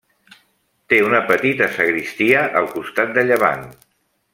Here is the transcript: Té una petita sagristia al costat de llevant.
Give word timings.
Té 0.93 1.01
una 1.09 1.19
petita 1.33 1.69
sagristia 1.75 2.43
al 2.63 2.69
costat 2.77 3.17
de 3.19 3.29
llevant. 3.33 3.67